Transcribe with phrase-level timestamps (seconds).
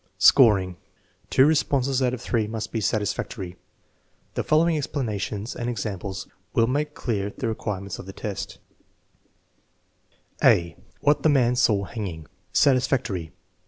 [0.17, 0.77] Scoring.
[1.29, 3.55] Two responses out of three must be satisfactory.
[4.33, 8.57] The following explanations and examples will make clear the requirements of the test:
[10.43, 13.31] (a) What the man saw hanging Satisfactory.